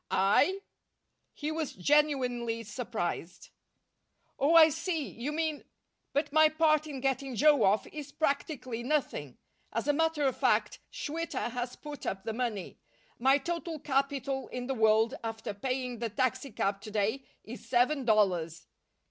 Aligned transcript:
"I?" 0.09 0.61
He 1.31 1.51
was 1.51 1.73
genuinely 1.73 2.63
surprised. 2.63 3.49
"Oh, 4.39 4.55
I 4.55 4.69
see. 4.69 5.07
You 5.07 5.31
mean 5.31 5.63
but 6.11 6.33
my 6.33 6.49
part 6.49 6.87
in 6.87 7.01
getting 7.01 7.35
Joe 7.35 7.61
off 7.63 7.85
is 7.85 8.11
practically 8.11 8.81
nothing. 8.81 9.37
As 9.71 9.87
a 9.87 9.93
matter 9.93 10.23
of 10.23 10.35
fact, 10.35 10.79
Schwitter 10.89 11.51
has 11.51 11.75
put 11.75 12.07
up 12.07 12.23
the 12.23 12.33
money. 12.33 12.79
My 13.19 13.37
total 13.37 13.77
capital 13.77 14.47
in 14.47 14.65
the 14.65 14.73
world, 14.73 15.13
after 15.23 15.53
paying 15.53 15.99
the 15.99 16.09
taxicab 16.09 16.81
to 16.81 16.89
day, 16.89 17.23
is 17.43 17.69
seven 17.69 18.03
dollars." 18.03 18.65